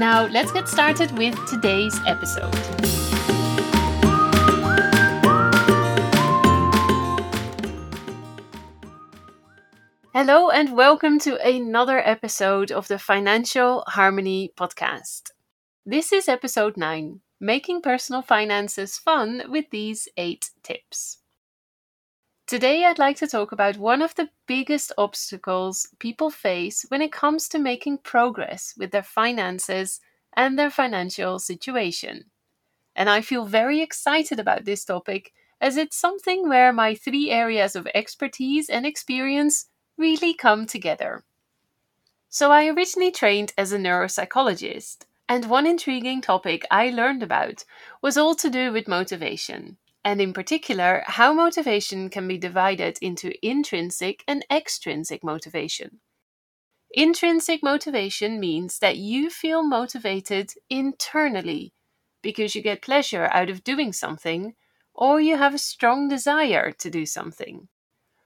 [0.00, 2.54] Now, let's get started with today's episode.
[10.14, 15.32] Hello, and welcome to another episode of the Financial Harmoney Podcast.
[15.84, 21.18] This is episode 9 Making Personal Finances Fun with these 8 tips.
[22.50, 27.12] Today, I'd like to talk about one of the biggest obstacles people face when it
[27.12, 30.00] comes to making progress with their finances
[30.32, 32.24] and their financial situation.
[32.96, 37.76] And I feel very excited about this topic as it's something where my three areas
[37.76, 41.22] of expertise and experience really come together.
[42.30, 47.64] So, I originally trained as a neuropsychologist, and one intriguing topic I learned about
[48.02, 53.32] was all to do with motivation and in particular, how motivation can be divided into
[53.46, 56.00] intrinsic and extrinsic motivation.
[56.92, 61.72] Intrinsic motivation means that you feel motivated internally
[62.22, 64.54] because you get pleasure out of doing something
[64.94, 67.68] or you have a strong desire to do something.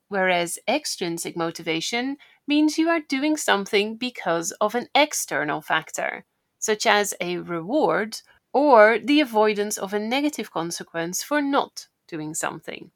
[0.08, 2.16] Whereas extrinsic motivation
[2.46, 6.24] means you are doing something because of an external factor,
[6.58, 8.20] such as a reward
[8.54, 12.92] or the avoidance of a negative consequence for not doing something.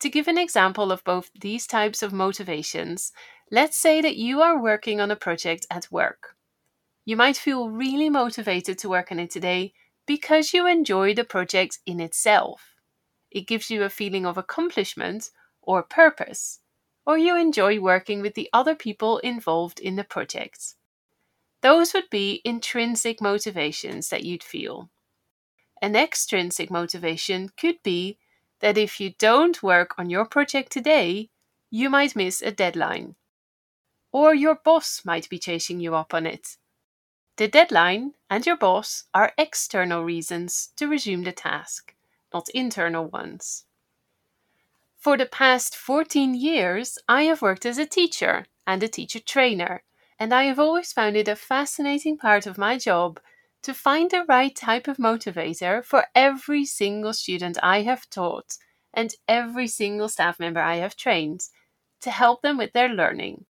[0.00, 3.12] To give an example of both these types of motivations,
[3.50, 6.36] let's say that you are working on a project at work.
[7.04, 9.72] You might feel really motivated to work on it today
[10.06, 12.74] because you enjoy the project in itself.
[13.30, 15.30] It gives you a feeling of accomplishment
[15.62, 16.58] or purpose,
[17.06, 20.74] or you enjoy working with the other people involved in the project.
[21.62, 24.90] Those would be intrinsic motivations that you'd feel.
[25.82, 28.18] An extrinsic motivation could be
[28.60, 31.30] that if you don't work on your project today,
[31.70, 33.16] you might miss a deadline.
[34.12, 36.56] Or your boss might be chasing you up on it.
[37.36, 41.94] The deadline and your boss are external reasons to resume the task,
[42.34, 43.64] not internal ones.
[44.98, 49.82] For the past 14 years, I have worked as a teacher and a teacher trainer
[50.20, 53.20] and I have always found it a fascinating part of my job
[53.62, 58.56] to find the right type of motivator for every single student I have taught
[58.94, 61.48] and every single staff member I have trained
[62.02, 63.46] to help them with their learning.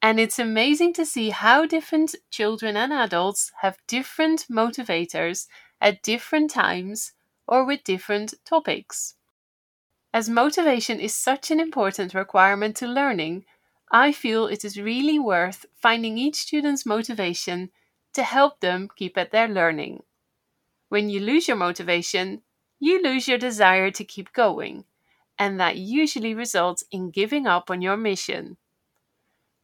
[0.00, 5.48] And it's amazing to see how different children and adults have different motivators
[5.82, 7.12] at different times
[7.46, 9.16] or with different topics.
[10.12, 13.44] As motivation is such an important requirement to learning,
[13.90, 17.70] I feel it is really worth finding each student's motivation
[18.14, 20.02] to help them keep at their learning.
[20.88, 22.42] When you lose your motivation,
[22.78, 24.84] you lose your desire to keep going,
[25.38, 28.56] and that usually results in giving up on your mission.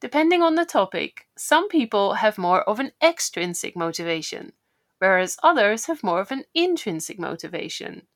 [0.00, 4.52] Depending on the topic, some people have more of an extrinsic motivation,
[4.98, 8.06] whereas others have more of an intrinsic motivation.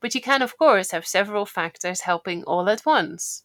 [0.00, 3.44] But you can, of course, have several factors helping all at once.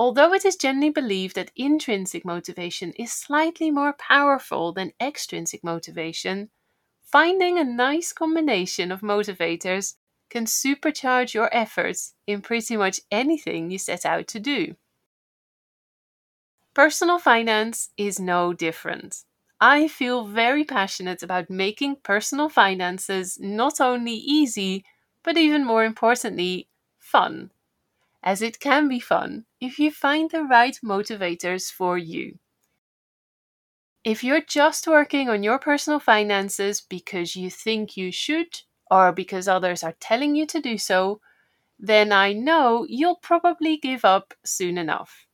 [0.00, 6.48] Although it is generally believed that intrinsic motivation is slightly more powerful than extrinsic motivation,
[7.02, 9.96] finding a nice combination of motivators
[10.30, 14.74] can supercharge your efforts in pretty much anything you set out to do.
[16.72, 19.24] Personal finance is no different.
[19.60, 24.82] I feel very passionate about making personal finances not only easy,
[25.22, 27.50] but even more importantly, fun
[28.22, 32.38] as it can be fun if you find the right motivators for you.
[34.04, 39.48] If you're just working on your personal finances because you think you should or because
[39.48, 41.20] others are telling you to do so,
[41.78, 45.26] then I know you'll probably give up soon enough.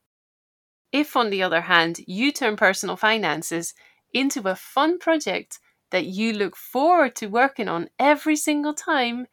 [0.91, 3.73] If, on the other hand, you turn personal finances
[4.13, 5.59] into a fun project
[5.91, 9.27] that you look forward to working on every single time,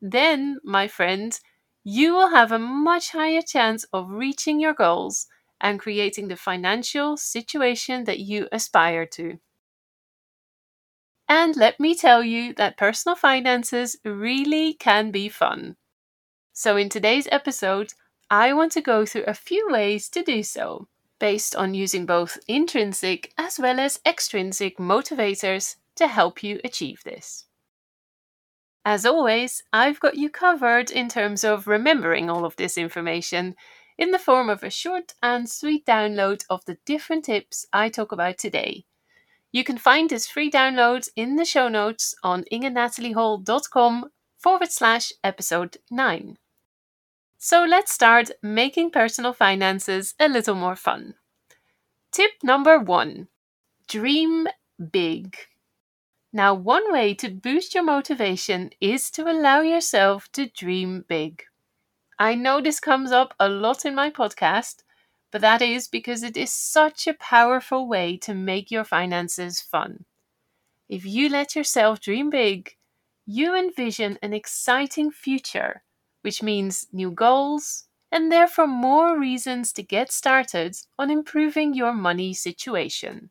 [0.00, 1.38] then, my friend,
[1.84, 5.26] you will have a much higher chance of reaching your goals
[5.60, 9.38] and creating the financial situation that you aspire to.
[11.28, 15.76] And let me tell you that personal finances really can be fun.
[16.52, 17.94] So, in today's episode,
[18.30, 20.88] I want to go through a few ways to do so,
[21.18, 27.46] based on using both intrinsic as well as extrinsic motivators to help you achieve this.
[28.84, 33.54] As always, I've got you covered in terms of remembering all of this information
[33.96, 38.10] in the form of a short and sweet download of the different tips I talk
[38.10, 38.84] about today.
[39.52, 44.04] You can find this free download in the show notes on ingenatalieholcom
[44.38, 46.38] forward slash episode 9.
[47.38, 51.14] So let's start making personal finances a little more fun.
[52.10, 53.28] Tip number one
[53.88, 54.48] dream
[54.90, 55.36] big.
[56.32, 61.44] Now, one way to boost your motivation is to allow yourself to dream big.
[62.18, 64.82] I know this comes up a lot in my podcast,
[65.30, 70.06] but that is because it is such a powerful way to make your finances fun.
[70.88, 72.76] If you let yourself dream big,
[73.26, 75.84] you envision an exciting future,
[76.22, 82.34] which means new goals and therefore more reasons to get started on improving your money
[82.34, 83.30] situation.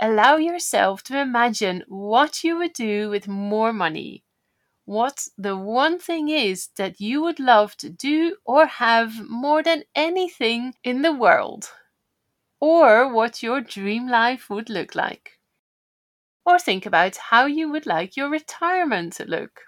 [0.00, 4.24] Allow yourself to imagine what you would do with more money.
[4.84, 9.84] What the one thing is that you would love to do or have more than
[9.94, 11.70] anything in the world.
[12.60, 15.38] Or what your dream life would look like.
[16.44, 19.62] Or think about how you would like your retirement to look.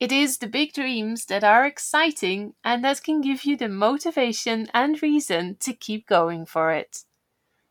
[0.00, 4.68] It is the big dreams that are exciting and that can give you the motivation
[4.74, 7.04] and reason to keep going for it.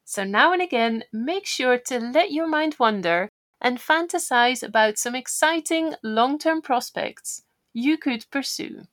[0.09, 3.29] So now and again, make sure to let your mind wander
[3.61, 8.87] and fantasize about some exciting long term prospects you could pursue.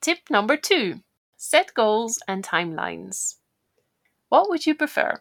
[0.00, 1.00] Tip number two
[1.36, 3.38] set goals and timelines.
[4.28, 5.20] What would you prefer?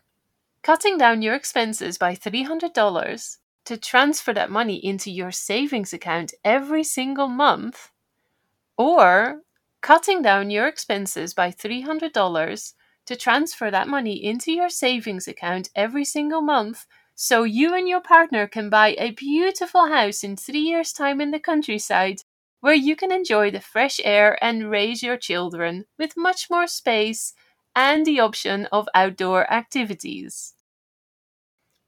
[0.61, 6.83] Cutting down your expenses by $300 to transfer that money into your savings account every
[6.83, 7.89] single month,
[8.77, 9.41] or
[9.81, 12.73] cutting down your expenses by $300
[13.09, 16.85] to transfer that money into your savings account every single month
[17.15, 21.31] so you and your partner can buy a beautiful house in three years' time in
[21.31, 22.21] the countryside
[22.59, 27.33] where you can enjoy the fresh air and raise your children with much more space
[27.75, 30.53] and the option of outdoor activities.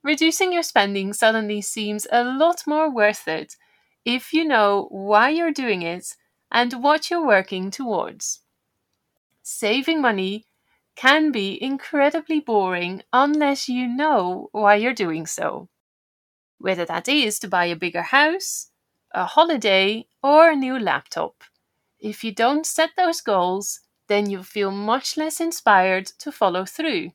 [0.03, 3.57] Reducing your spending suddenly seems a lot more worth it
[4.03, 6.15] if you know why you're doing it
[6.51, 8.39] and what you're working towards.
[9.43, 10.47] Saving money
[10.95, 15.69] can be incredibly boring unless you know why you're doing so.
[16.59, 18.71] Whether that is to buy a bigger house,
[19.13, 21.43] a holiday, or a new laptop.
[21.99, 27.11] If you don't set those goals, then you'll feel much less inspired to follow through.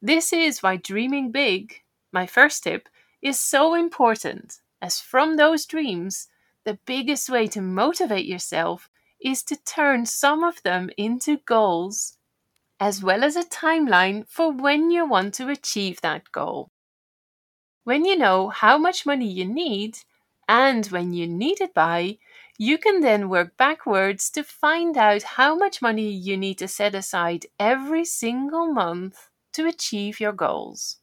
[0.00, 1.82] This is why dreaming big,
[2.12, 2.88] my first tip,
[3.22, 6.28] is so important, as from those dreams,
[6.64, 8.88] the biggest way to motivate yourself
[9.20, 12.18] is to turn some of them into goals
[12.78, 16.70] as well as a timeline for when you want to achieve that goal.
[17.84, 19.98] When you know how much money you need
[20.48, 22.18] and when you need it by,
[22.58, 26.94] you can then work backwards to find out how much money you need to set
[26.94, 30.98] aside every single month to achieve your goals.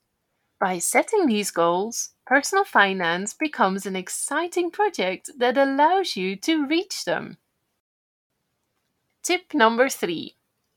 [0.60, 7.06] By setting these goals, personal finance becomes an exciting project that allows you to reach
[7.06, 7.38] them.
[9.22, 10.36] Tip number three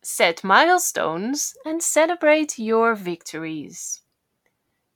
[0.08, 4.02] set milestones, and celebrate your victories.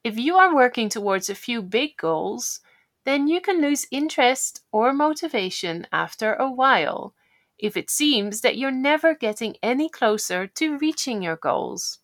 [0.04, 2.60] If you are working towards a few big goals,
[3.04, 7.12] then you can lose interest or motivation after a while
[7.58, 11.98] if it seems that you're never getting any closer to reaching your goals.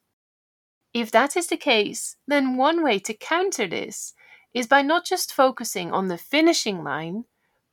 [0.92, 4.14] If that is the case, then one way to counter this
[4.52, 7.24] is by not just focusing on the finishing line,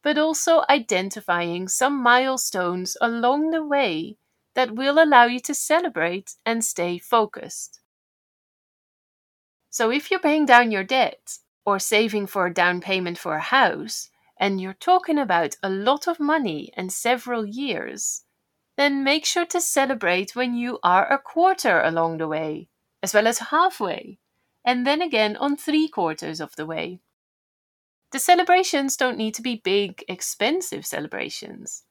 [0.03, 4.17] but also identifying some milestones along the way
[4.55, 7.79] that will allow you to celebrate and stay focused.
[9.69, 13.41] So, if you're paying down your debt or saving for a down payment for a
[13.41, 18.25] house, and you're talking about a lot of money and several years,
[18.77, 22.67] then make sure to celebrate when you are a quarter along the way,
[23.01, 24.19] as well as halfway,
[24.65, 26.99] and then again on three quarters of the way.
[28.11, 31.83] The celebrations don't need to be big, expensive celebrations.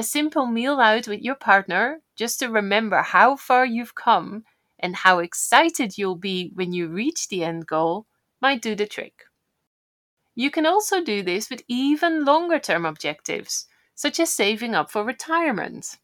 [0.00, 4.44] A simple meal out with your partner, just to remember how far you've come
[4.78, 8.06] and how excited you'll be when you reach the end goal,
[8.40, 9.24] might do the trick.
[10.34, 15.04] You can also do this with even longer term objectives, such as saving up for
[15.04, 15.98] retirement.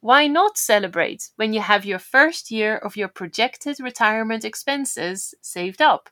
[0.00, 5.82] Why not celebrate when you have your first year of your projected retirement expenses saved
[5.82, 6.08] up?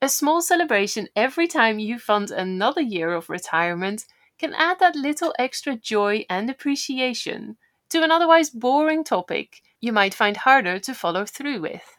[0.00, 4.06] A small celebration every time you fund another year of retirement
[4.42, 7.56] can add that little extra joy and appreciation
[7.88, 11.96] to an otherwise boring topic you might find harder to follow through with.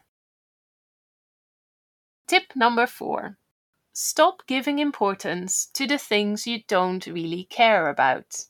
[2.26, 3.38] Tip number four
[3.94, 8.44] stop giving importance to the things you don't really care about.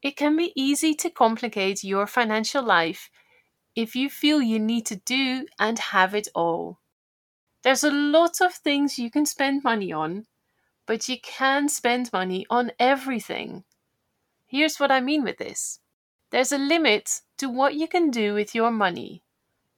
[0.00, 3.10] It can be easy to complicate your financial life
[3.74, 6.78] if you feel you need to do and have it all.
[7.64, 10.26] There's a lot of things you can spend money on,
[10.86, 13.64] but you can spend money on everything.
[14.46, 15.80] Here's what I mean with this
[16.30, 19.22] there's a limit to what you can do with your money.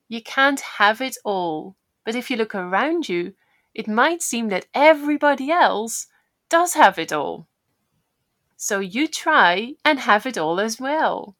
[0.08, 3.34] You can't have it all, but if you look around you,
[3.74, 6.06] it might seem that everybody else
[6.48, 7.46] does have it all.
[8.56, 11.36] So you try and have it all as well,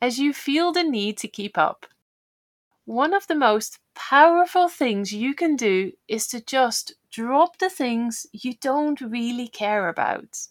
[0.00, 1.86] as you feel the need to keep up.
[2.84, 8.26] One of the most powerful things you can do is to just drop the things
[8.32, 10.48] you don't really care about.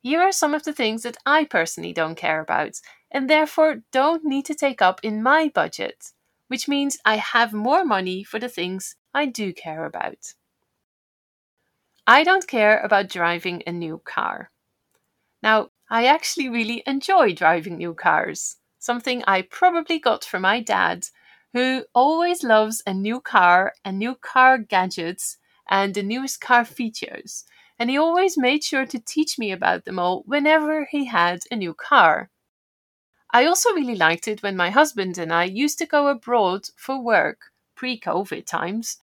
[0.00, 4.24] Here are some of the things that I personally don't care about and therefore don't
[4.24, 6.12] need to take up in my budget,
[6.48, 10.34] which means I have more money for the things I do care about.
[12.06, 14.50] I don't care about driving a new car.
[15.42, 21.06] Now, I actually really enjoy driving new cars, something I probably got from my dad,
[21.52, 25.38] who always loves a new car and new car gadgets
[25.72, 27.46] and the newest car features.
[27.80, 31.56] And he always made sure to teach me about them all whenever he had a
[31.56, 32.30] new car.
[33.32, 37.00] I also really liked it when my husband and I used to go abroad for
[37.02, 39.00] work, pre COVID times,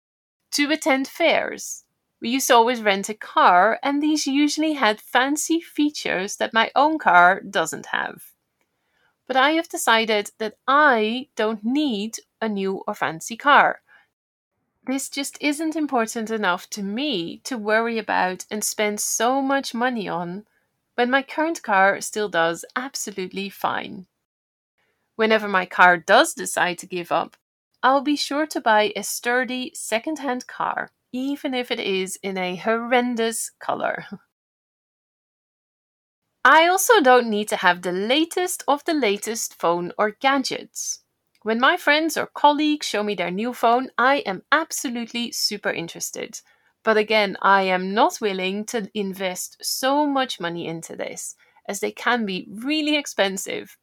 [0.53, 1.85] to attend fairs
[2.21, 6.71] we used to always rent a car, and these usually had fancy features that my
[6.75, 8.35] own car doesn't have.
[9.29, 13.81] But I have decided that I don't need a new or fancy car.
[14.89, 20.09] This just isn't important enough to me to worry about and spend so much money
[20.09, 20.47] on
[20.95, 24.07] when my current car still does absolutely fine.
[25.15, 27.37] Whenever my car does decide to give up,
[27.83, 32.39] I'll be sure to buy a sturdy second hand car even if it is in
[32.39, 34.07] a horrendous color.
[36.47, 41.01] I also don't need to have the latest of the latest phone or gadgets.
[41.43, 46.41] When my friends or colleagues show me their new phone, I am absolutely super interested.
[46.85, 51.35] But again, I am not willing to invest so much money into this,
[51.69, 53.77] as they can be really expensive.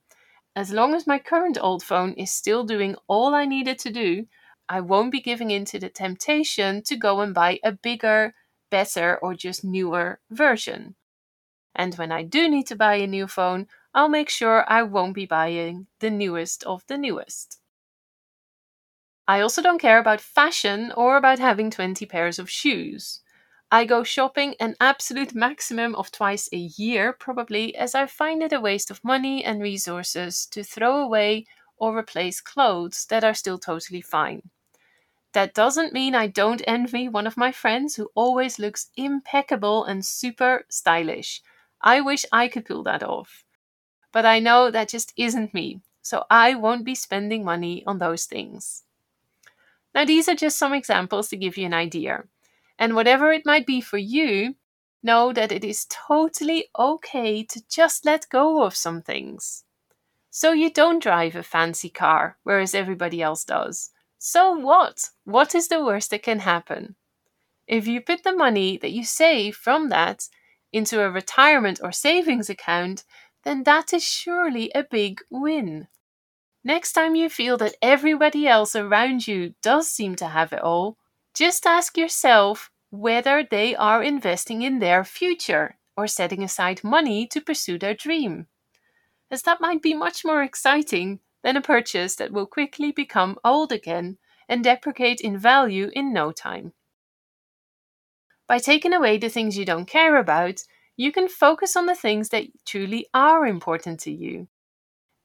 [0.55, 3.91] As long as my current old phone is still doing all I need it to
[3.91, 4.27] do,
[4.69, 8.33] I won't be giving in to the temptation to go and buy a bigger,
[8.69, 10.95] better, or just newer version.
[11.75, 15.15] And when I do need to buy a new phone, I'll make sure I won't
[15.15, 17.57] be buying the newest of the newest.
[19.27, 23.21] I also don't care about fashion or about having 20 pairs of shoes.
[23.71, 28.51] I go shopping an absolute maximum of twice a year, probably, as I find it
[28.51, 31.45] a waste of money and resources to throw away
[31.77, 34.49] or replace clothes that are still totally fine.
[35.33, 40.05] That doesn't mean I don't envy one of my friends who always looks impeccable and
[40.05, 41.41] super stylish.
[41.81, 43.44] I wish I could pull that off.
[44.15, 48.24] But I know that just isn't me, so I won't be spending money on those
[48.24, 48.84] things.
[49.93, 52.24] Now, these are just some examples to give you an idea.
[52.79, 54.55] And whatever it might be for you,
[55.03, 59.65] know that it is totally okay to just let go of some things.
[60.31, 63.91] So you don't drive a fancy car, whereas everybody else does.
[64.17, 65.10] So what?
[65.25, 66.95] What is the worst that can happen?
[67.67, 70.29] If you put the money that you save from that
[70.72, 73.03] into a retirement or savings account,
[73.45, 75.87] then that is surely a big win.
[76.63, 80.97] Next time you feel that everybody else around you does seem to have it all,
[81.33, 87.39] just ask yourself whether they are investing in their future or setting aside money to
[87.39, 88.47] pursue their dream.
[89.29, 93.71] As that might be much more exciting than a purchase that will quickly become old
[93.71, 94.17] again
[94.49, 96.73] and deprecate in value in no time.
[98.47, 100.63] By taking away the things you don't care about,
[100.97, 104.47] you can focus on the things that truly are important to you.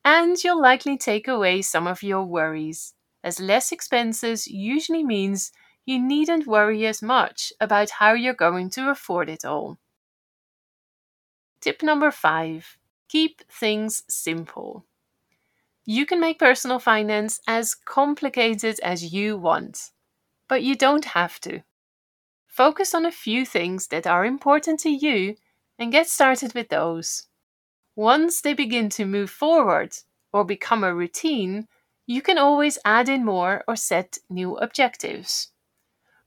[0.04, 5.52] And you'll likely take away some of your worries, as less expenses usually means
[5.84, 9.78] you needn't worry as much about how you're going to afford it all.
[11.60, 12.76] Tip number five
[13.08, 14.86] keep things simple.
[15.84, 19.90] You can make personal finance as complicated as you want,
[20.48, 21.62] but you don't have to.
[22.46, 25.36] Focus on a few things that are important to you
[25.80, 27.26] and get started with those.
[27.96, 29.96] Once they begin to move forward
[30.32, 31.66] or become a routine,
[32.06, 35.48] you can always add in more or set new objectives.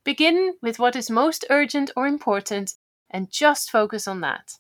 [0.03, 2.74] Begin with what is most urgent or important
[3.10, 4.57] and just focus on that.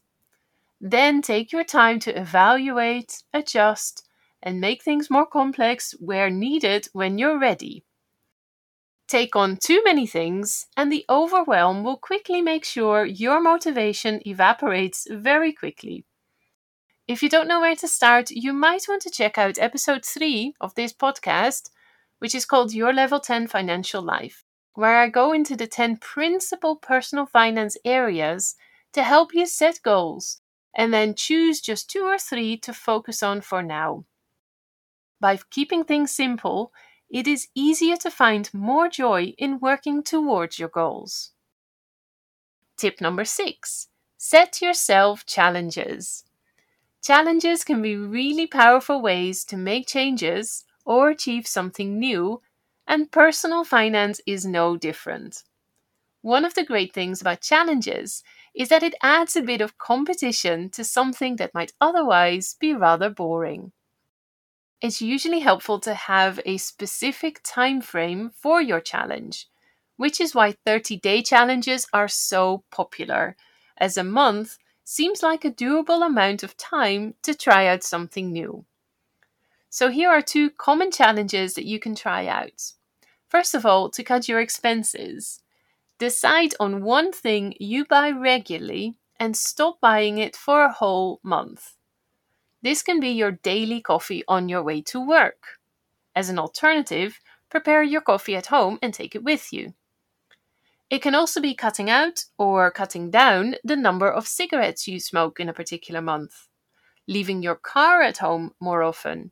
[0.79, 4.07] Then take your time to evaluate, adjust,
[4.41, 7.83] and make things more complex where needed when you're ready.
[9.13, 15.05] Take on too many things, and the overwhelm will quickly make sure your motivation evaporates
[15.07, 16.03] very quickly.
[17.07, 20.55] If you don't know where to start, you might want to check out episode 3
[20.59, 21.69] of this podcast,
[22.17, 26.75] which is called Your Level 10 Financial Life, where I go into the 10 principal
[26.75, 28.55] personal finance areas
[28.93, 30.41] to help you set goals
[30.73, 34.05] and then choose just two or three to focus on for now.
[35.19, 36.73] By keeping things simple,
[37.13, 41.31] it is easier to find more joy in working towards your goals.
[42.75, 46.23] Tip number six set yourself challenges.
[47.03, 52.41] Challenges can be really powerful ways to make changes or achieve something new,
[52.87, 55.43] and personal finance is no different.
[56.21, 58.23] One of the great things about challenges
[58.55, 63.11] is that it adds a bit of competition to something that might otherwise be rather
[63.11, 63.71] boring
[64.83, 69.47] it's usually helpful to have a specific time frame for your challenge,
[69.95, 73.37] which is why 30-day challenges are so popular,
[73.77, 78.65] as a month seems like a doable amount of time to try out something new.
[79.69, 82.73] So here are two common challenges that you can try out.
[83.29, 85.39] First of all, to cut your expenses.
[85.97, 91.77] Decide on one thing you buy regularly and stop buying it for a whole month.
[92.63, 95.59] This can be your daily coffee on your way to work.
[96.15, 99.73] As an alternative, prepare your coffee at home and take it with you.
[100.89, 105.41] It can also be cutting out or cutting down the number of cigarettes you smoke
[105.41, 106.47] in a particular month,
[107.05, 109.31] leaving your car at home more often,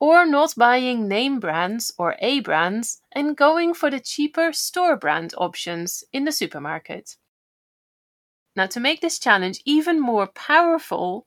[0.00, 5.34] or not buying name brands or A brands and going for the cheaper store brand
[5.38, 7.16] options in the supermarket.
[8.56, 11.26] Now, to make this challenge even more powerful,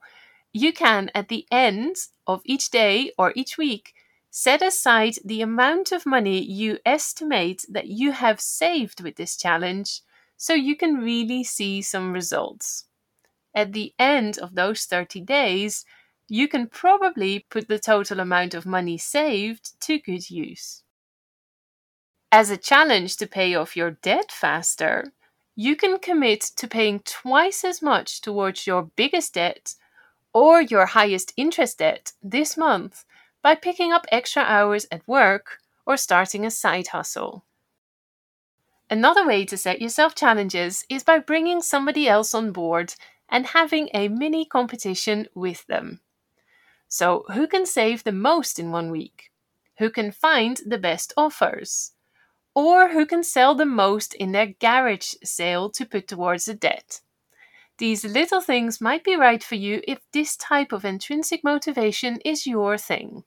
[0.56, 1.96] you can, at the end
[2.26, 3.92] of each day or each week,
[4.30, 10.00] set aside the amount of money you estimate that you have saved with this challenge
[10.38, 12.86] so you can really see some results.
[13.54, 15.84] At the end of those 30 days,
[16.26, 20.82] you can probably put the total amount of money saved to good use.
[22.32, 25.12] As a challenge to pay off your debt faster,
[25.54, 29.74] you can commit to paying twice as much towards your biggest debt
[30.36, 33.06] or your highest interest debt this month
[33.42, 37.46] by picking up extra hours at work or starting a side hustle.
[38.90, 42.92] Another way to set yourself challenges is by bringing somebody else on board
[43.30, 46.02] and having a mini competition with them.
[46.86, 49.30] So, who can save the most in one week?
[49.78, 51.92] Who can find the best offers?
[52.54, 57.00] Or who can sell the most in their garage sale to put towards a debt?
[57.78, 62.46] These little things might be right for you if this type of intrinsic motivation is
[62.46, 63.24] your thing.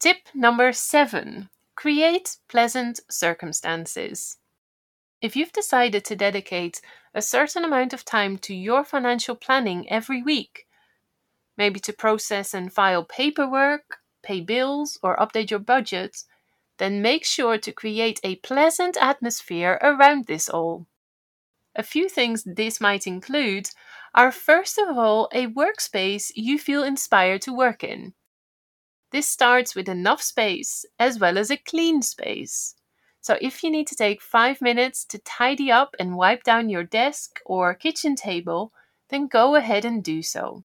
[0.00, 4.38] Tip number seven create pleasant circumstances.
[5.20, 6.80] If you've decided to dedicate
[7.14, 10.66] a certain amount of time to your financial planning every week,
[11.56, 16.24] maybe to process and file paperwork, pay bills, or update your budget,
[16.78, 20.86] then make sure to create a pleasant atmosphere around this all.
[21.78, 23.68] A few things this might include
[24.14, 28.14] are first of all a workspace you feel inspired to work in.
[29.12, 32.76] This starts with enough space as well as a clean space.
[33.20, 36.82] So, if you need to take five minutes to tidy up and wipe down your
[36.82, 38.72] desk or kitchen table,
[39.10, 40.64] then go ahead and do so.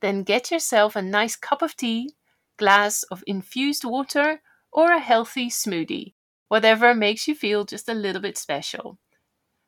[0.00, 2.14] Then get yourself a nice cup of tea,
[2.58, 6.14] glass of infused water, or a healthy smoothie,
[6.48, 8.98] whatever makes you feel just a little bit special.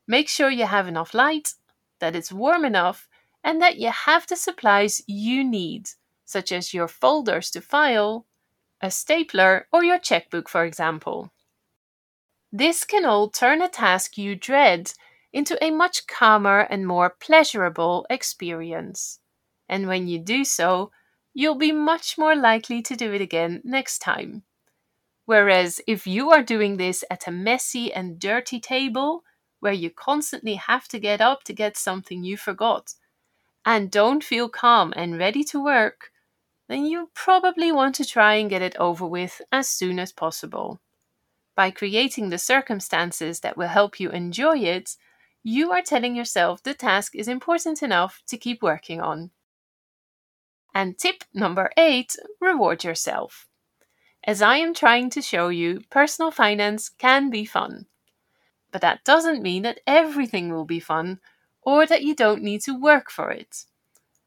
[0.09, 1.53] Make sure you have enough light,
[2.01, 3.09] that it's warm enough,
[3.45, 5.91] and that you have the supplies you need,
[6.25, 8.27] such as your folders to file,
[8.81, 11.31] a stapler, or your checkbook, for example.
[12.51, 14.93] This can all turn a task you dread
[15.33, 19.21] into a much calmer and more pleasurable experience.
[19.69, 20.91] And when you do so,
[21.35, 24.45] you'll be much more likely to do it again next time.
[25.27, 29.25] Whereas if you are doing this at a messy and dirty table,
[29.61, 32.95] where you constantly have to get up to get something you forgot
[33.65, 36.11] and don't feel calm and ready to work,
[36.69, 40.81] then you probably want to try and get it over with as soon as possible.
[41.55, 44.97] By creating the circumstances that will help you enjoy it,
[45.43, 49.31] you are telling yourself the task is important enough to keep working on.
[50.75, 53.49] And tip number eight reward yourself.
[54.25, 57.87] As I am trying to show you, personal finance can be fun.
[58.79, 61.21] But that doesn't mean that everything will be fun
[61.63, 63.65] or that you don't need to work for it.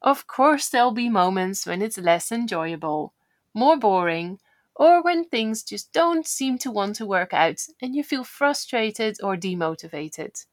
[0.01, 3.13] Of course, there'll be moments when it's less enjoyable,
[3.53, 4.39] more boring,
[4.75, 9.17] or when things just don't seem to want to work out and you feel frustrated
[9.23, 10.45] or demotivated.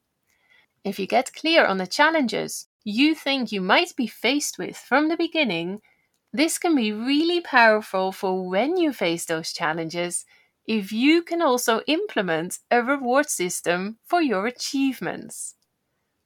[0.83, 5.07] If you get clear on the challenges you think you might be faced with from
[5.09, 5.81] the beginning,
[6.33, 10.25] this can be really powerful for when you face those challenges
[10.69, 15.55] if you can also implement a reward system for your achievements.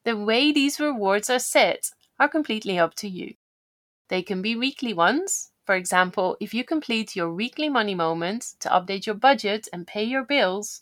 [0.04, 3.36] The way these rewards are set are completely up to you.
[4.10, 5.52] They can be weekly ones.
[5.66, 10.04] For example, if you complete your weekly money moment to update your budget and pay
[10.04, 10.82] your bills,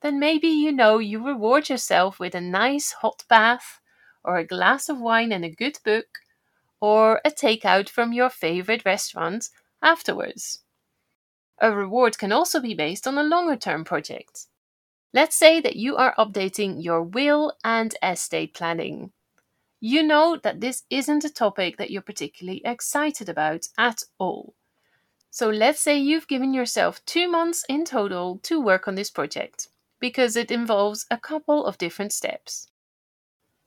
[0.00, 3.80] then maybe you know you reward yourself with a nice hot bath,
[4.24, 6.20] or a glass of wine and a good book,
[6.80, 9.50] or a takeout from your favorite restaurant
[9.82, 10.62] afterwards.
[11.62, 14.46] A reward can also be based on a longer term project.
[15.14, 19.12] Let's say that you are updating your will and estate planning.
[19.78, 24.54] You know that this isn't a topic that you're particularly excited about at all.
[25.30, 29.68] So let's say you've given yourself two months in total to work on this project
[30.00, 32.66] because it involves a couple of different steps.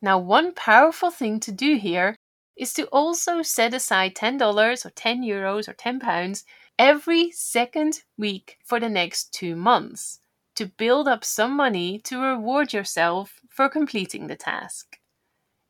[0.01, 2.17] Now, one powerful thing to do here
[2.58, 6.43] is to also set aside $10 or 10 euros or 10 pounds
[6.77, 10.19] every second week for the next two months
[10.55, 14.97] to build up some money to reward yourself for completing the task.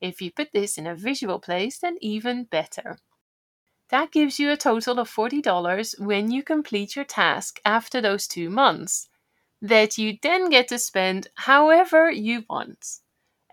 [0.00, 2.98] If you put this in a visual place, then even better.
[3.90, 8.50] That gives you a total of $40 when you complete your task after those two
[8.50, 9.08] months,
[9.62, 12.84] that you then get to spend however you want.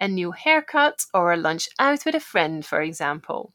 [0.02, 3.54] A new haircut or a lunch out with a friend, for example.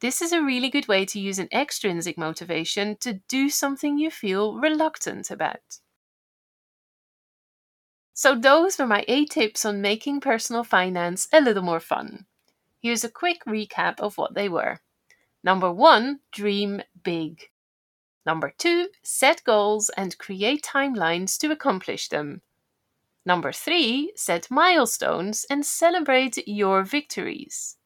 [0.00, 4.10] This is a really good way to use an extrinsic motivation to do something you
[4.10, 5.80] feel reluctant about.
[8.14, 12.26] So, those were my eight tips on making personal finance a little more fun.
[12.82, 14.80] Here's a quick recap of what they were.
[15.44, 17.50] Number one, dream big.
[18.26, 22.42] Number two, set goals and create timelines to accomplish them.
[23.26, 27.76] Number three, set milestones and celebrate your victories.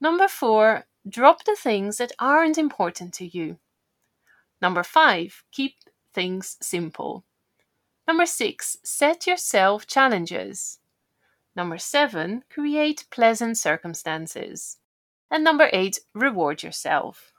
[0.00, 3.58] Number four, Drop the things that aren't important to you.
[4.62, 5.74] Number five, keep
[6.14, 7.24] things simple.
[8.06, 10.78] Number six, set yourself challenges.
[11.54, 14.78] Number seven, create pleasant circumstances.
[15.30, 17.32] And number eight, reward yourself.